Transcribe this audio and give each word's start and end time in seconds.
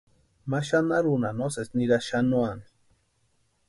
Ma 0.49 0.59
xanharunha 0.69 1.29
no 1.37 1.47
sési 1.55 1.73
nirasti 1.77 2.07
xanuani. 2.09 2.65